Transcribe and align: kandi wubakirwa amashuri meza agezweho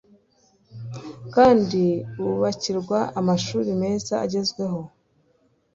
kandi 1.35 1.83
wubakirwa 2.21 2.99
amashuri 3.19 3.69
meza 3.81 4.13
agezweho 4.25 4.79